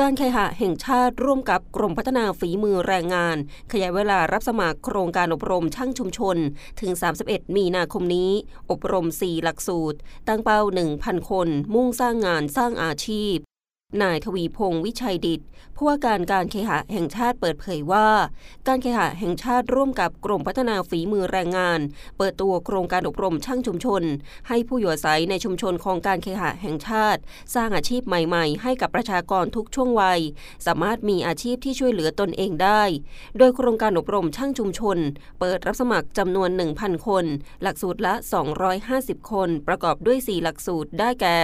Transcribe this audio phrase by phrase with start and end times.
[0.00, 3.36] การเคหะแห่งชาติร่วมกับกรมพัฒนาฝีมือแรงงาน
[3.72, 6.36] ขยายเวลารับสมัครโครงการอบรมช่างชุมชน
[6.80, 6.92] ถึง
[7.24, 8.30] 31 มีนาคมนี้
[8.70, 10.60] อบรม 4 หลักสูตร ตั้งเป้า
[10.94, 13.36] 1,000 คน มุ่งสร้างงานสร้างอาชีพ
[14.02, 15.40] นายทวีพงศ์วิชัยดิต
[15.76, 18.08] ผู้ว่าการการเคหะแห่งชาติเปิดเผยว่า
[18.68, 21.80] การเคหะแห่งชาติร่วมกับกรมพัฒนาฝีมือแรงงาน
[22.18, 24.02] เปิดตัวโครงการอบรมช่างชุมชน
[24.48, 27.20] ให้ผู้อยู่อาศัยในชุมชนของการเคหะแห่งชาติ
[27.54, 30.20] สร้างอาชีพใหม่ๆ ให้กับประชากรทุกช่วงวัย
[30.66, 32.82] สามารถมีอาชีพที่ช่วยเหลือตนเองได้
[33.38, 34.98] โดยโครงการอบรมช่างชุมชน
[35.40, 37.24] เปิดรับสมัครจำนวน 1,000 คน
[37.62, 38.14] หลักสูตรละ
[38.72, 41.38] 250 คน ประกอบด้วย 4 หลักสูตรได้แก่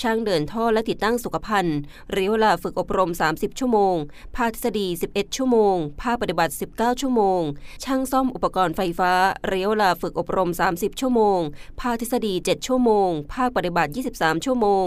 [0.00, 1.78] ช่างเดินท่อและติดตั้งสุขภัณฑ์
[2.12, 3.96] เรียกเวลาฝึกอบรม 30 ชั่วโมง
[4.36, 7.40] ภาคทฤษฎี 11 ชั่วโมง ภาคปฏิบัติ 19 ชั่วโมง
[7.84, 9.12] ช่างซ่อมอุปกรณ์ไฟฟ้า
[9.48, 11.40] เรียกเวลาฝึกอบรม 30 ชั่วโมง
[11.80, 14.86] ภาคทฤษฎี 7 ชั่วโมง ภาคปฏิบัติ 23 ชั่วโมง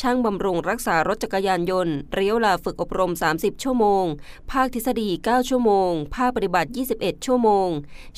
[0.00, 4.04] ช่างบำรุงรักษารถจักรยานยนต์เรียกเวลาฝึกอบรม 30 ชั่วโมง
[4.52, 7.68] ภาคทฤษฎี 9 ชั่วโมง ภาคปฏิบัติ 21 ชั่วโมง